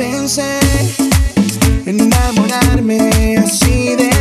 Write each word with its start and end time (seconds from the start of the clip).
Pensé 0.00 0.58
enamorarme 1.84 3.36
así 3.36 3.96
de 3.96 4.19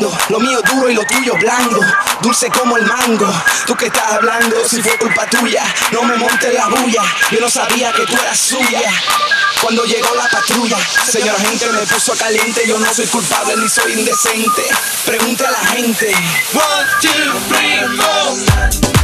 Lo 0.00 0.40
mío 0.40 0.60
duro 0.62 0.88
y 0.88 0.94
lo 0.94 1.04
tuyo 1.04 1.34
blando, 1.34 1.80
dulce 2.22 2.48
como 2.48 2.78
el 2.78 2.86
mango. 2.86 3.30
Tú 3.66 3.76
que 3.76 3.86
estás 3.86 4.12
hablando, 4.12 4.66
si 4.66 4.82
fue 4.82 4.96
culpa 4.96 5.26
tuya, 5.26 5.62
no 5.92 6.02
me 6.02 6.16
montes 6.16 6.54
la 6.54 6.68
bulla, 6.68 7.02
yo 7.30 7.40
no 7.40 7.48
sabía 7.50 7.92
que 7.92 8.06
tú 8.06 8.14
eras 8.14 8.38
suya. 8.38 8.80
Cuando 9.60 9.84
llegó 9.84 10.14
la 10.14 10.28
patrulla, 10.28 10.78
señora 11.04 11.38
gente 11.40 11.70
me 11.72 11.86
puso 11.86 12.14
caliente, 12.16 12.62
yo 12.66 12.78
no 12.78 12.94
soy 12.94 13.06
culpable 13.06 13.54
ni 13.56 13.68
soy 13.68 13.92
indecente. 13.92 14.62
Pregunte 15.04 15.46
a 15.46 15.50
la 15.50 15.66
gente. 15.66 16.12
One, 16.54 16.86
two, 17.00 17.38
three, 17.48 17.96
four. 17.96 19.01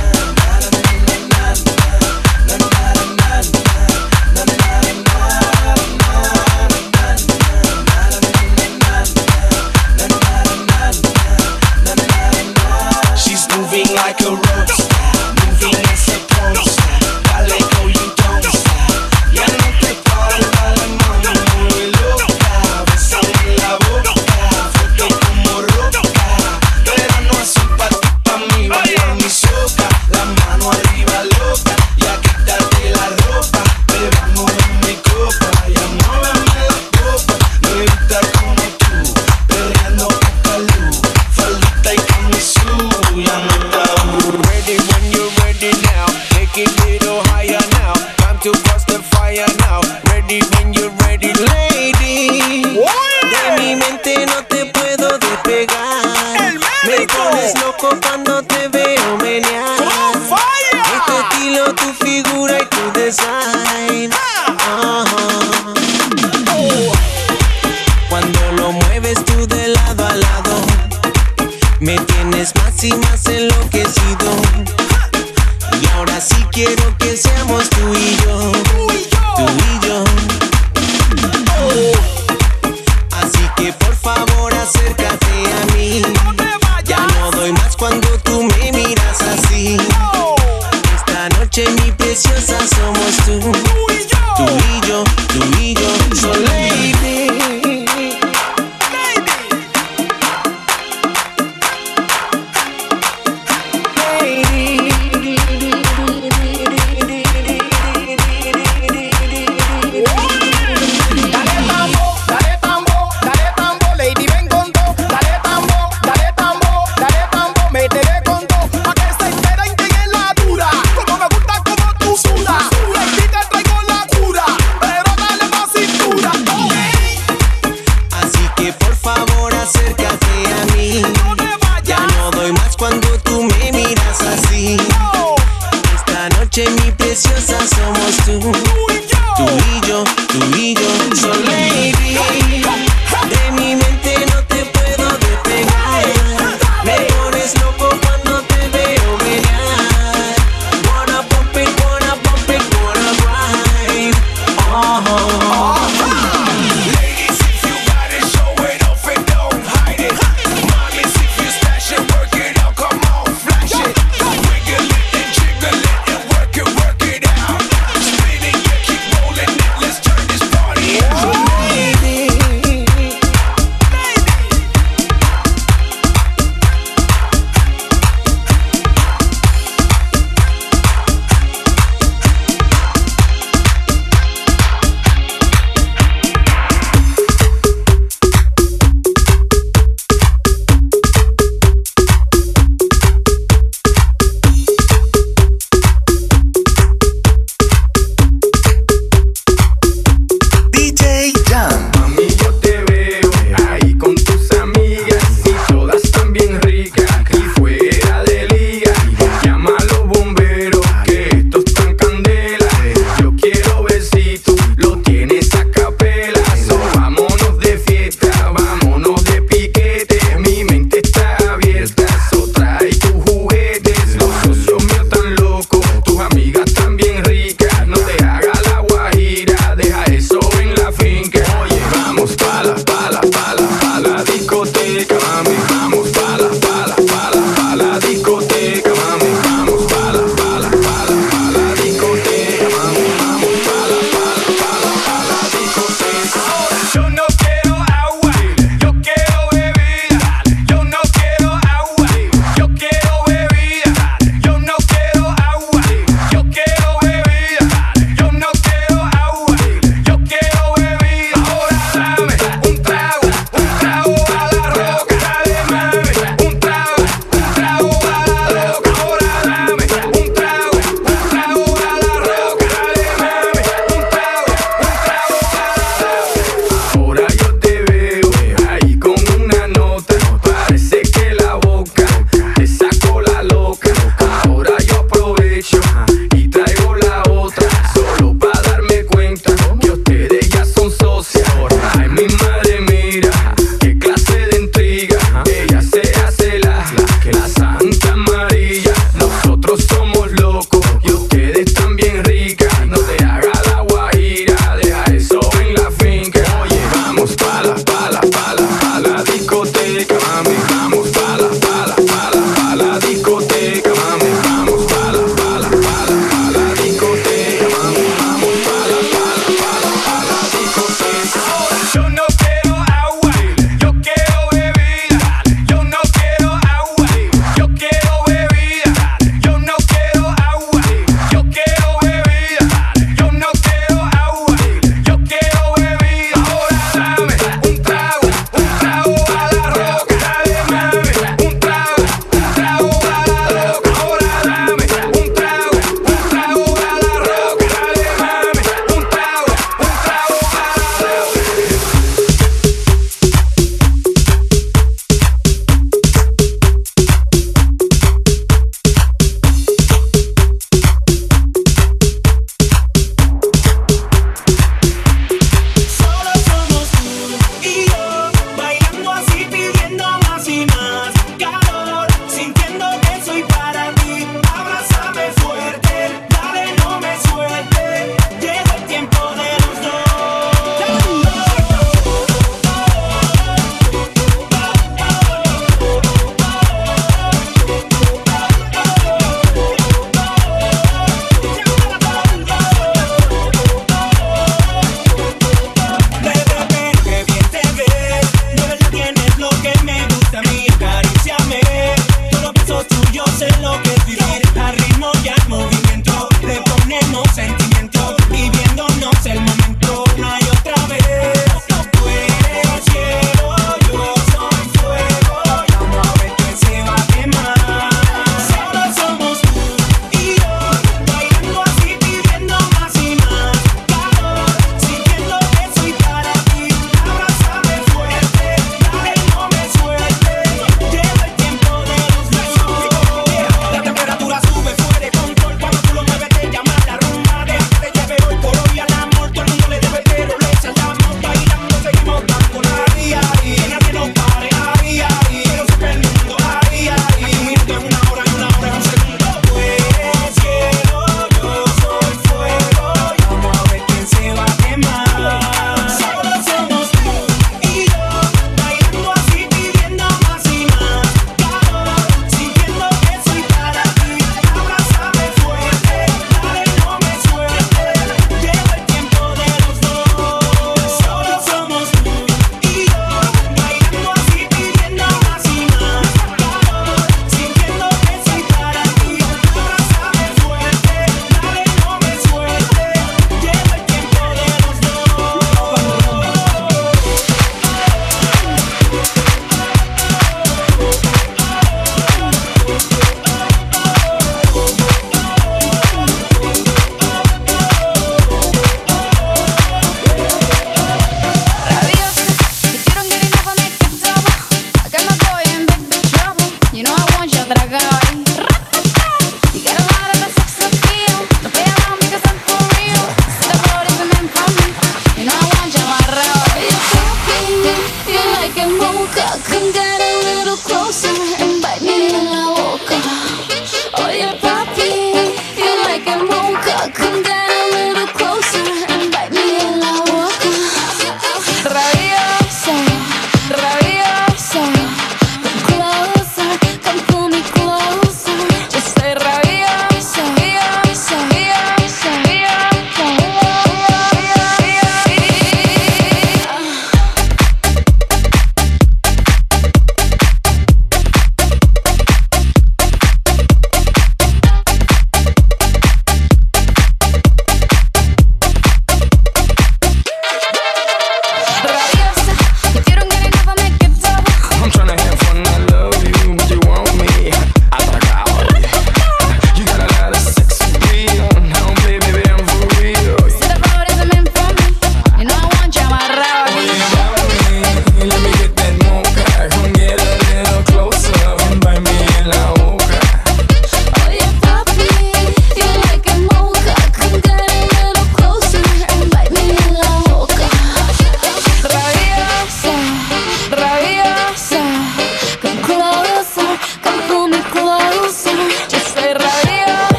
Ready 43.18 44.76
when 44.78 45.10
you're 45.10 45.30
ready 45.42 45.72
now. 45.82 46.06
Make 46.36 46.56
it. 46.56 46.97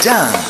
done. 0.00 0.49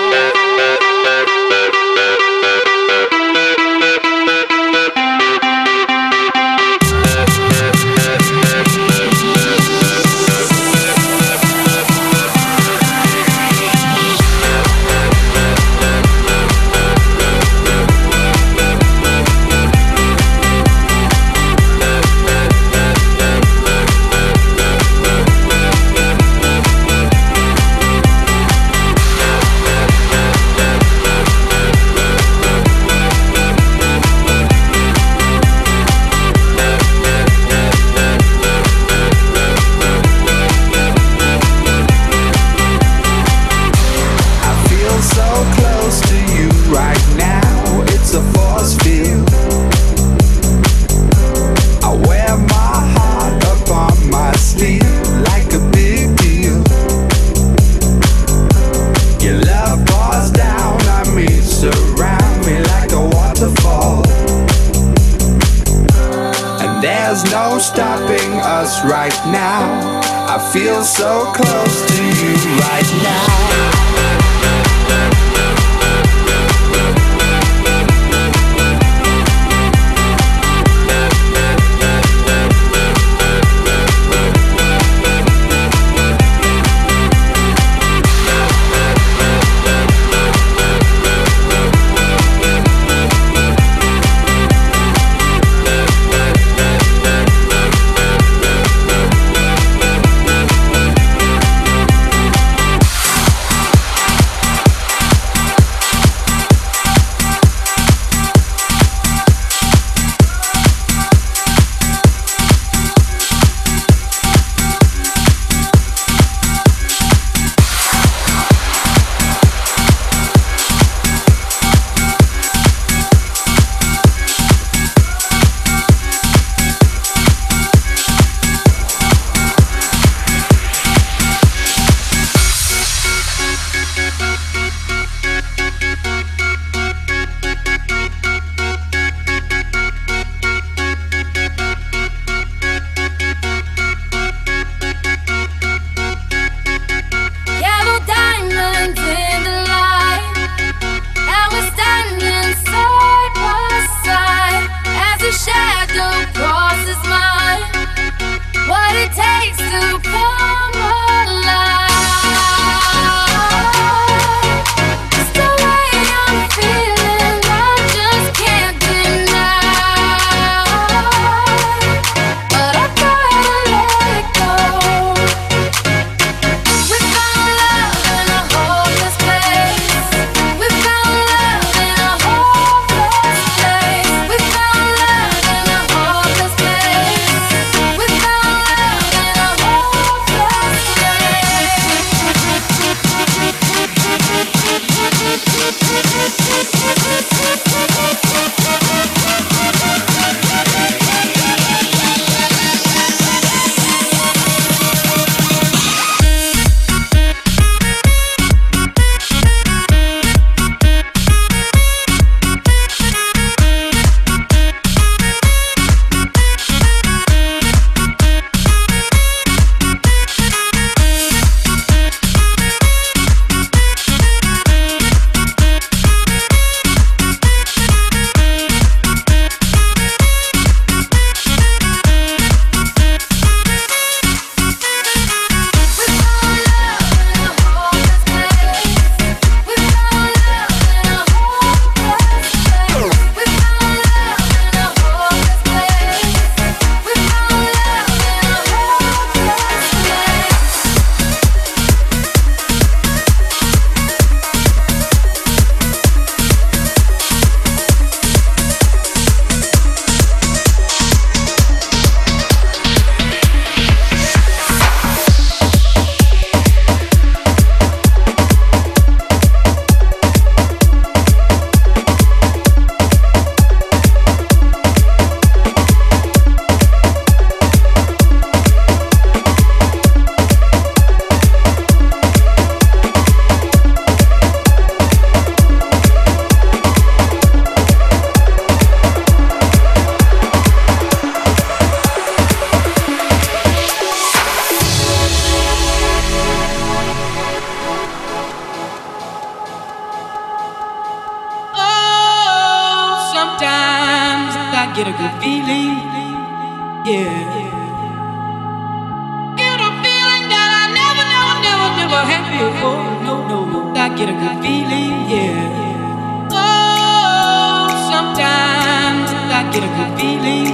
Oh, 316.51 317.89
sometimes 318.09 319.29
I 319.29 319.61
get 319.71 319.83
a 319.83 319.91
good 319.93 320.11
feeling. 320.17 320.73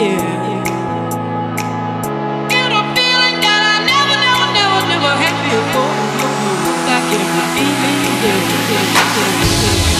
Yeah. 0.00 0.64
Get 2.48 2.72
a 2.72 2.82
feeling 2.96 3.36
that 3.44 3.60
I 3.60 3.76
never, 3.84 4.16
never, 4.24 4.48
never, 4.56 4.80
never 4.88 5.12
had 5.20 5.36
before. 5.44 6.00
I 6.88 6.98
get 7.10 7.20
a 7.20 7.28
good 7.28 7.48
feeling. 7.52 8.00
Yeah. 9.90 9.95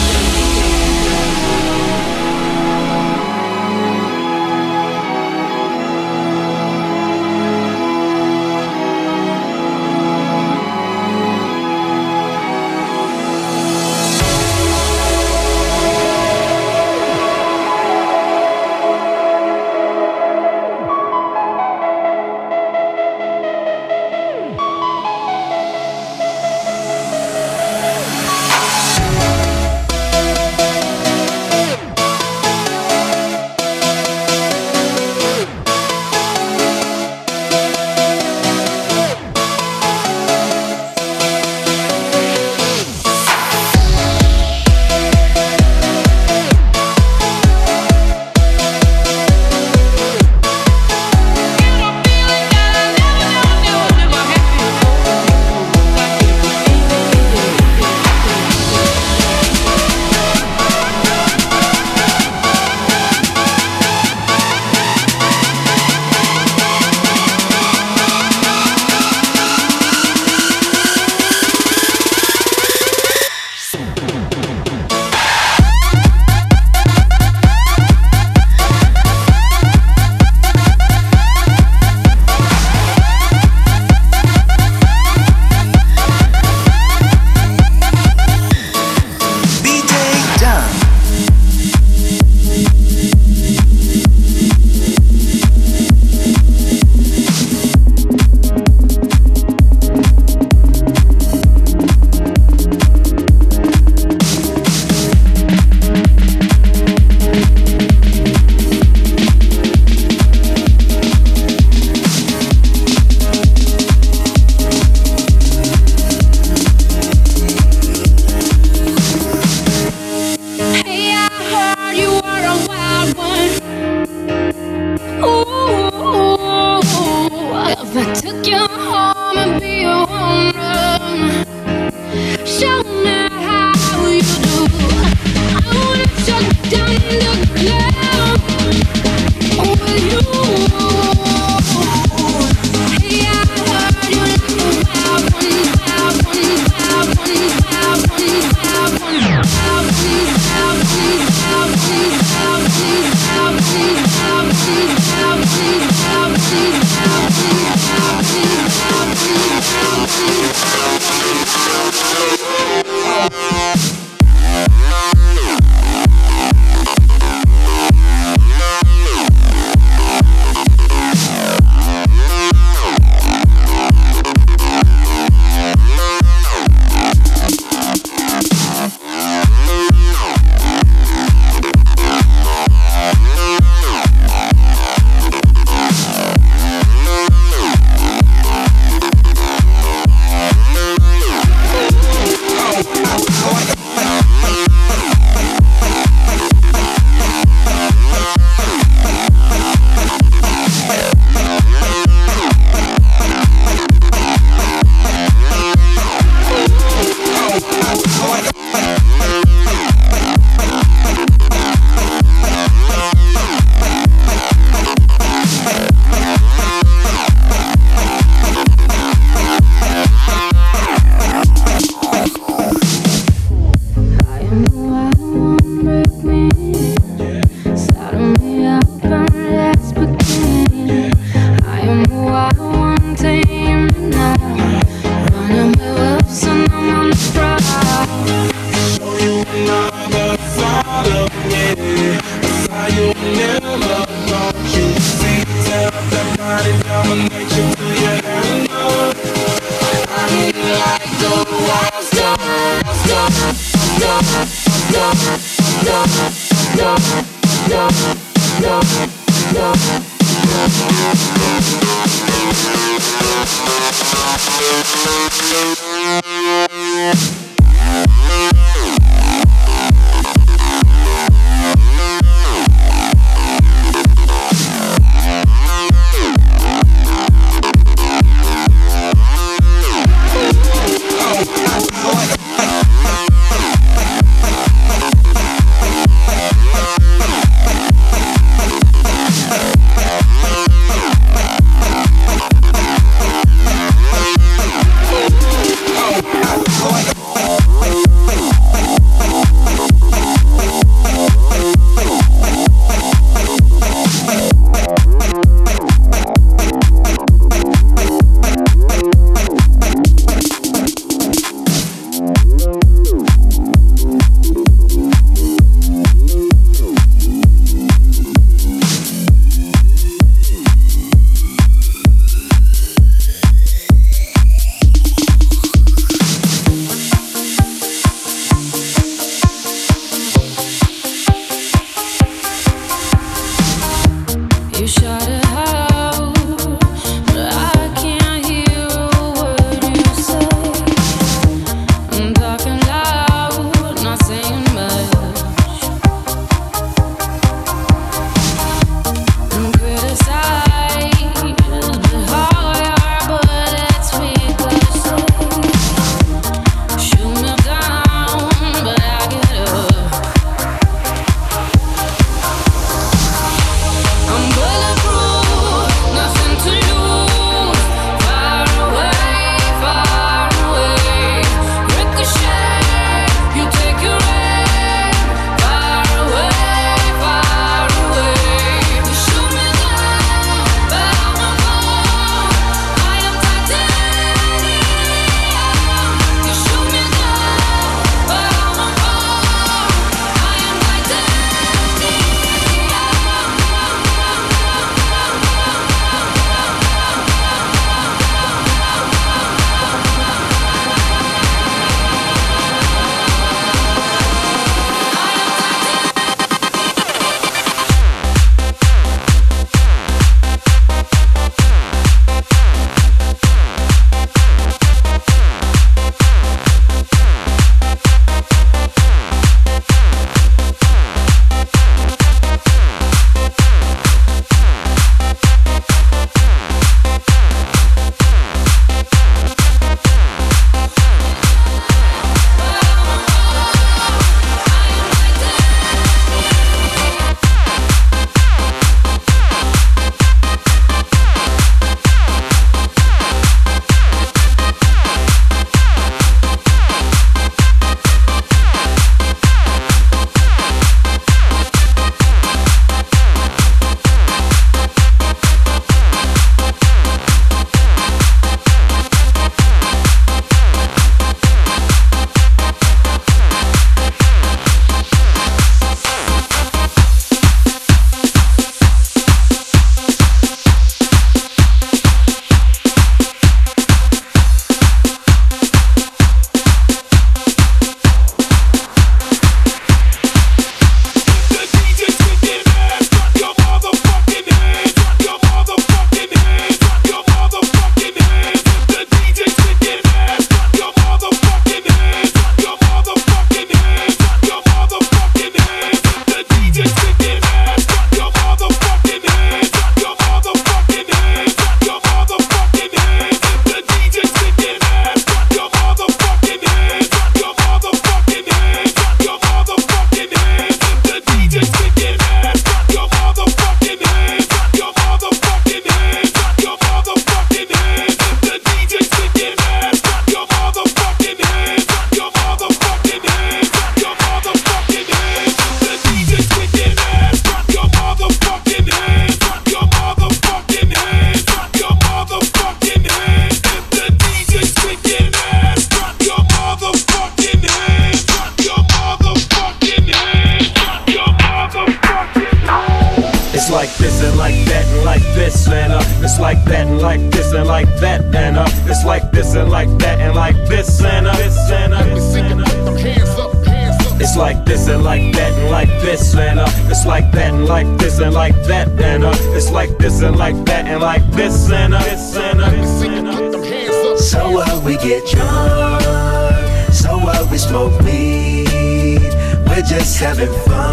Having 570.19 570.51
fun. 570.65 570.86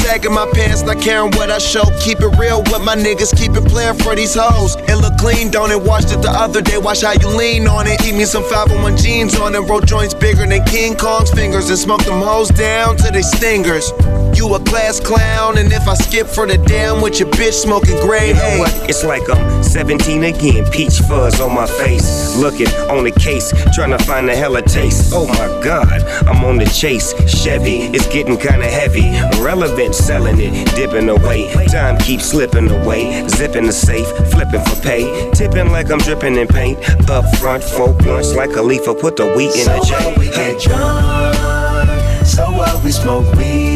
Sagging 0.00 0.32
my 0.32 0.46
pants, 0.52 0.82
not 0.82 1.00
caring 1.00 1.30
what 1.32 1.50
I 1.50 1.58
show. 1.58 1.84
Keep 2.00 2.20
it 2.20 2.32
real 2.38 2.62
with 2.70 2.82
my 2.82 2.96
niggas, 2.96 3.36
keep 3.36 3.52
it 3.52 3.66
playing 3.68 3.98
for 3.98 4.14
these 4.14 4.34
hoes. 4.34 4.76
It 4.88 4.96
look 4.96 5.16
clean, 5.18 5.50
don't 5.50 5.70
it? 5.70 5.80
Washed 5.80 6.12
it 6.12 6.22
the 6.22 6.30
other 6.30 6.60
day, 6.60 6.78
watch 6.78 7.02
how 7.02 7.12
you 7.12 7.28
lean 7.28 7.68
on 7.68 7.86
it. 7.86 8.00
Eat 8.04 8.14
me 8.14 8.24
some 8.24 8.42
501 8.44 8.96
jeans 8.96 9.38
on 9.38 9.54
it, 9.54 9.60
roll 9.60 9.80
joints 9.80 10.14
bigger 10.14 10.46
than 10.46 10.64
King 10.64 10.96
Kong's 10.96 11.30
fingers, 11.30 11.68
and 11.70 11.78
smoke 11.78 12.04
them 12.04 12.20
hoes 12.20 12.48
down 12.48 12.96
to 12.96 13.10
they 13.12 13.22
stingers. 13.22 13.92
You 14.40 14.54
a 14.54 14.60
class 14.60 14.98
clown, 14.98 15.58
and 15.58 15.70
if 15.70 15.86
I 15.86 15.92
skip 15.92 16.26
for 16.26 16.46
the 16.46 16.56
damn 16.56 17.02
with 17.02 17.20
your 17.20 17.28
bitch 17.28 17.52
smoking 17.52 18.00
gray, 18.00 18.28
you 18.28 18.34
know 18.34 18.58
what? 18.60 18.72
It's 18.88 19.04
like 19.04 19.28
I'm 19.28 19.62
17 19.62 20.24
again, 20.24 20.64
peach 20.70 20.98
fuzz 21.00 21.42
on 21.42 21.54
my 21.54 21.66
face. 21.66 22.38
Looking 22.38 22.68
on 22.88 23.04
the 23.04 23.10
case, 23.10 23.52
trying 23.74 23.90
to 23.90 24.02
find 24.02 24.26
the 24.26 24.34
hella 24.34 24.62
taste. 24.62 25.12
Oh 25.14 25.26
my 25.26 25.62
god, 25.62 26.02
I'm 26.26 26.42
on 26.42 26.56
the 26.56 26.64
chase. 26.64 27.12
Chevy, 27.28 27.80
it's 27.92 28.06
getting 28.06 28.30
getting 28.30 28.38
kinda 28.38 28.66
heavy. 28.66 29.10
Relevant, 29.42 29.94
selling 29.94 30.40
it, 30.40 30.74
dipping 30.74 31.08
away. 31.08 31.52
Time 31.66 31.98
keeps 31.98 32.24
slipping 32.24 32.70
away. 32.70 33.26
Zipping 33.28 33.66
the 33.66 33.72
safe, 33.72 34.08
flipping 34.30 34.62
for 34.62 34.80
pay. 34.82 35.30
Tipping 35.32 35.70
like 35.70 35.90
I'm 35.90 35.98
dripping 35.98 36.36
in 36.36 36.48
paint. 36.48 36.78
Up 37.10 37.24
front, 37.36 37.62
four 37.62 37.92
points 37.92 38.34
like 38.34 38.56
a 38.56 38.62
leaf. 38.62 38.88
I 38.88 38.94
put 38.94 39.16
the 39.16 39.26
wheat 39.34 39.54
in 39.54 39.66
the 39.66 39.84
J. 39.84 40.14
We 40.18 40.26
get 40.30 40.60
drunk, 40.60 42.26
so 42.26 42.50
what 42.50 42.82
we 42.82 42.90
smoke 42.90 43.32
weed. 43.36 43.69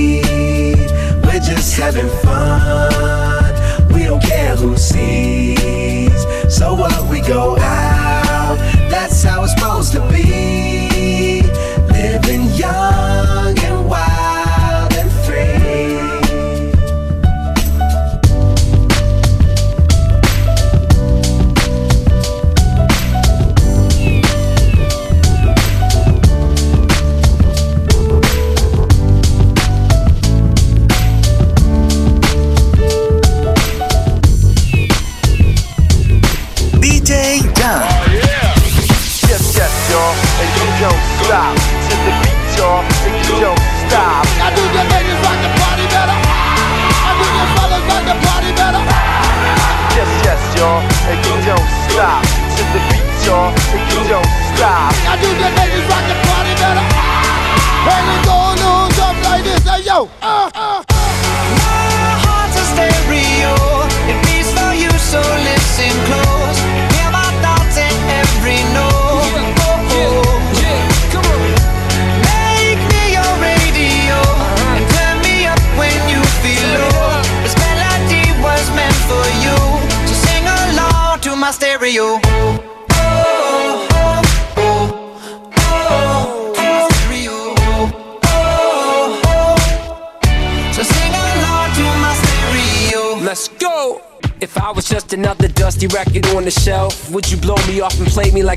Having 1.76 2.08
fun. 2.22 3.92
We 3.92 4.04
don't 4.04 4.22
care 4.22 4.54
who 4.56 4.76
sees. 4.76 5.33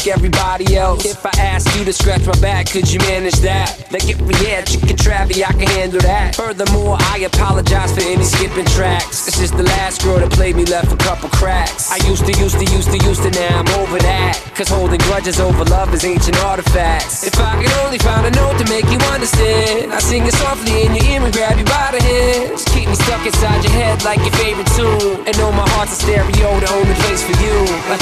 Like 0.07 0.17
everybody 0.17 0.75
else? 0.75 1.05
If 1.05 1.25
I 1.25 1.31
asked 1.37 1.75
you 1.77 1.83
to 1.85 1.93
scratch 1.93 2.25
my 2.25 2.37
back, 2.39 2.69
could 2.69 2.91
you 2.91 2.99
manage 2.99 3.39
that? 3.41 3.87
Like 3.91 4.07
if 4.07 4.19
we 4.21 4.33
had 4.47 4.67
chicken 4.67 4.95
travy, 4.95 5.43
I 5.43 5.51
can 5.51 5.67
handle 5.67 5.99
that. 6.01 6.35
Furthermore, 6.35 6.97
I 6.99 7.19
apologize 7.19 7.93
for 7.93 8.01
any 8.01 8.23
skipping 8.23 8.65
tracks. 8.65 9.25
This 9.25 9.39
is 9.39 9.51
the 9.51 9.63
last 9.63 10.03
girl 10.03 10.19
that 10.19 10.31
played 10.31 10.55
me 10.55 10.65
left 10.65 10.91
a 10.91 10.97
couple 10.97 11.29
cracks. 11.29 11.91
I 11.91 11.97
used 12.07 12.25
to, 12.25 12.33
used 12.39 12.59
to, 12.59 12.65
used 12.65 12.91
to, 12.91 12.97
used 12.97 13.23
to, 13.23 13.31
now 13.31 13.59
I'm 13.59 13.69
over 13.79 13.99
that. 13.99 14.39
Cause 14.55 14.69
holding 14.69 14.99
grudges 15.01 15.39
over 15.39 15.63
love 15.65 15.93
is 15.93 16.05
ancient 16.05 16.37
artifacts. 16.43 17.25
If 17.25 17.39
I 17.39 17.61
could 17.61 17.73
only 17.85 17.99
find 17.99 18.25
a 18.25 18.31
note 18.31 18.57
to 18.59 18.65
make 18.69 18.85
you 18.85 18.99
understand, 19.11 19.91
I 19.93 19.99
sing 19.99 20.25
it 20.25 20.33
softly 20.33 20.83
in 20.83 20.95
your 20.95 21.05
ear 21.05 21.21
and 21.23 21.33
grab 21.33 21.57
you 21.57 21.65
by 21.65 21.91
the 21.91 22.01
hands. 22.01 22.63
Keep 22.65 22.89
me 22.89 22.95
stuck 22.95 23.25
inside 23.25 23.63
your 23.63 23.73
head 23.73 24.03
like 24.03 24.19
your 24.19 24.35
favorite 24.39 24.67
tune. 24.75 25.27
And 25.27 25.37
know 25.37 25.51
my 25.51 25.67
heart's 25.75 25.93
a 25.93 25.95
stereo, 25.95 26.59
the 26.59 26.69
only 26.71 26.95
place 27.03 27.23
for 27.23 27.35
you. 27.43 27.55
A 27.91 27.97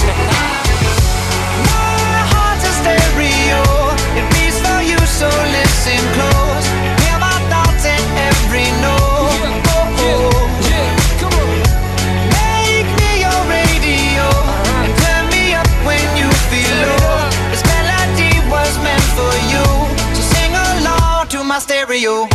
stereo. 2.85 3.61
It 4.19 4.25
for 4.61 4.79
you, 4.85 4.99
so 5.19 5.29
listen 5.57 6.01
close. 6.13 6.65
Hear 7.01 7.17
my 7.17 7.37
thoughts 7.51 7.83
in 7.95 8.03
every 8.29 8.69
note. 8.85 9.41
Make 12.37 12.89
me 13.01 13.11
your 13.25 13.41
radio 13.57 14.27
and 14.85 14.93
turn 15.01 15.23
me 15.33 15.43
up 15.61 15.69
when 15.87 16.05
you 16.19 16.29
feel 16.51 16.75
low. 16.85 17.29
This 17.51 17.63
melody 17.73 18.33
was 18.53 18.71
meant 18.85 19.07
for 19.17 19.33
you, 19.51 19.65
so 20.15 20.21
sing 20.33 20.53
along 20.53 21.27
to 21.33 21.43
my 21.43 21.59
stereo. 21.59 22.34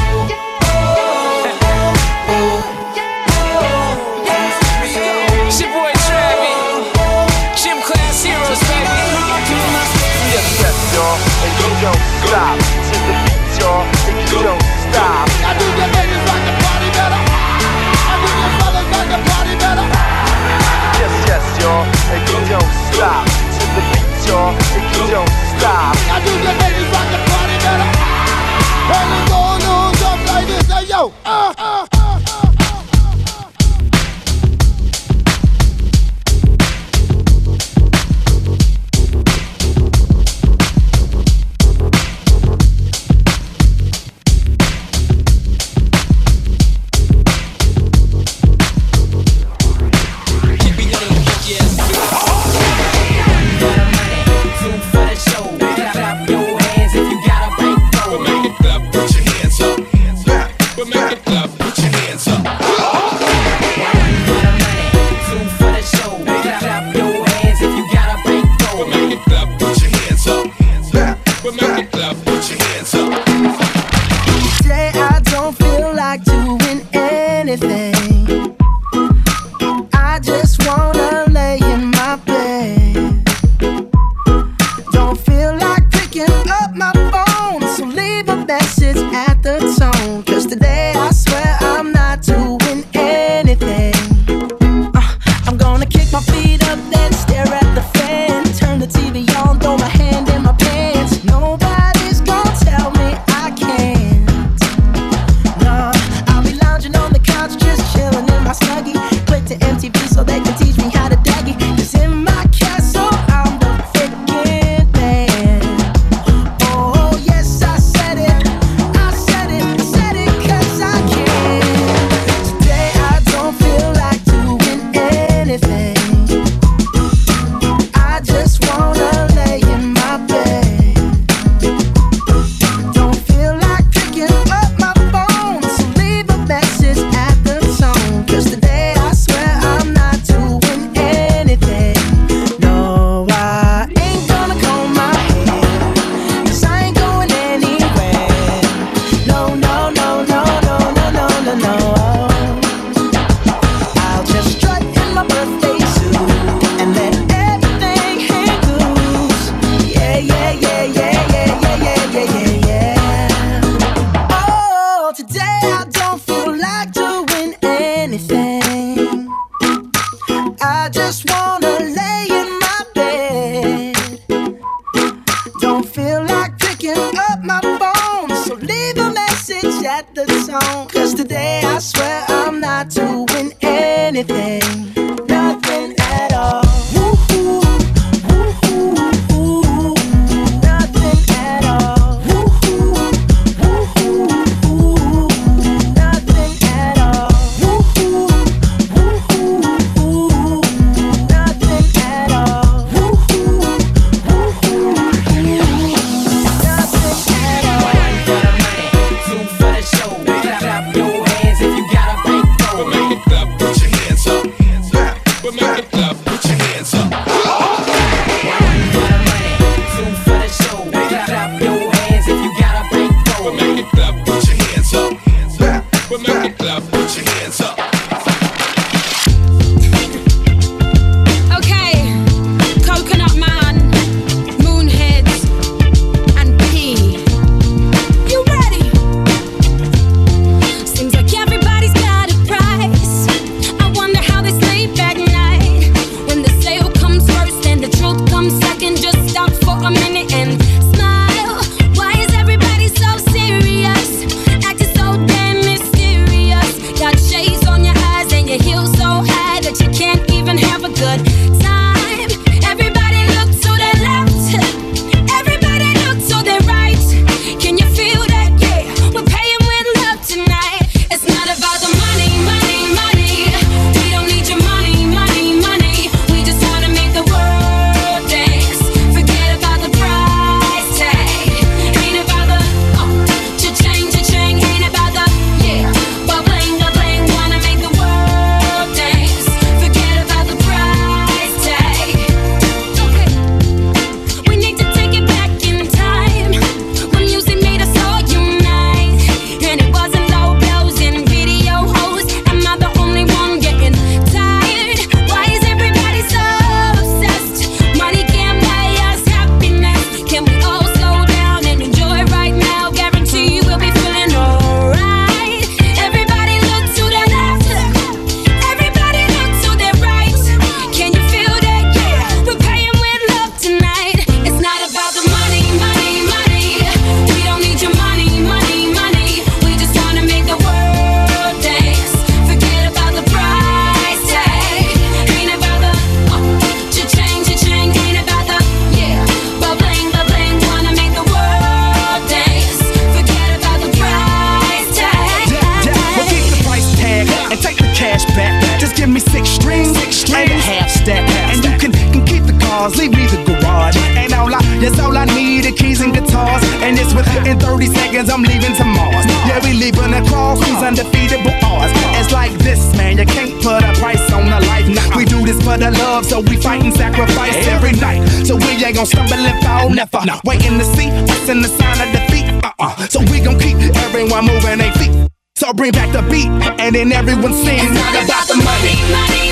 So 369.01 369.17
we 369.17 369.23
ain't 369.23 369.29
stumble 369.29 369.45
and 369.47 369.63
fall, 369.63 369.89
never. 369.89 370.41
Waiting 370.45 370.77
to 370.77 370.85
see 370.85 371.09
what's 371.25 371.49
in 371.49 371.63
the 371.63 371.69
sign 371.69 372.07
of 372.07 372.13
defeat. 372.13 372.45
Uh-uh. 372.63 373.07
So 373.07 373.19
we 373.31 373.39
gon' 373.41 373.57
keep 373.57 373.77
everyone 373.97 374.45
moving 374.45 374.77
their 374.77 374.93
feet. 374.93 375.27
So 375.55 375.73
bring 375.73 375.91
back 375.91 376.11
the 376.13 376.21
beat, 376.29 376.45
and 376.79 376.93
then 376.93 377.11
everyone 377.11 377.53
sings. 377.53 377.81
It's 377.81 377.93
not 377.93 378.23
about 378.23 378.47
the 378.47 378.57
money, 378.57 378.93
money, 379.09 379.11
money. 379.11 379.50